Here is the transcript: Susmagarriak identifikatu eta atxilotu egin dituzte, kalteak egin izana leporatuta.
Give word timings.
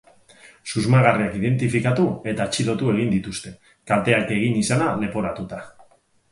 Susmagarriak 0.69 1.35
identifikatu 1.39 2.07
eta 2.33 2.47
atxilotu 2.49 2.91
egin 2.95 3.13
dituzte, 3.17 3.55
kalteak 3.95 4.35
egin 4.41 4.59
izana 4.67 4.93
leporatuta. 5.07 5.65